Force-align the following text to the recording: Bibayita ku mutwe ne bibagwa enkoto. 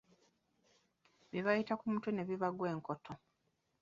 Bibayita 1.31 1.73
ku 1.79 1.85
mutwe 1.91 2.09
ne 2.13 2.23
bibagwa 2.29 2.67
enkoto. 2.73 3.13